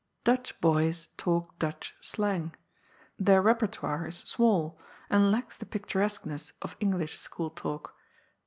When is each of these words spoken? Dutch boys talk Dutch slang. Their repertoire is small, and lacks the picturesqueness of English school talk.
Dutch 0.23 0.59
boys 0.61 1.09
talk 1.15 1.59
Dutch 1.59 1.93
slang. 1.99 2.55
Their 3.19 3.39
repertoire 3.39 4.07
is 4.07 4.17
small, 4.17 4.79
and 5.11 5.31
lacks 5.31 5.57
the 5.57 5.67
picturesqueness 5.67 6.53
of 6.59 6.75
English 6.79 7.19
school 7.19 7.51
talk. 7.51 7.93